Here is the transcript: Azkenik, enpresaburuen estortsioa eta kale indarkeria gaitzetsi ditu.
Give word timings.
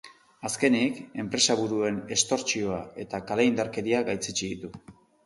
Azkenik, 0.47 0.95
enpresaburuen 1.23 1.99
estortsioa 2.15 2.79
eta 3.05 3.21
kale 3.29 3.47
indarkeria 3.51 4.01
gaitzetsi 4.09 4.51
ditu. 4.55 4.73